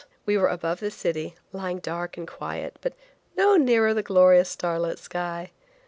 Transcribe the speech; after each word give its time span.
We 0.25 0.35
were 0.35 0.47
above 0.47 0.79
the 0.79 0.89
city, 0.89 1.35
lying 1.53 1.77
dark 1.77 2.17
and 2.17 2.27
quiet, 2.27 2.77
but 2.81 2.93
no 3.37 3.55
nearer 3.55 3.93
the 3.93 4.01
glorious 4.01 4.49
starlit 4.49 4.97
sky. 4.97 5.51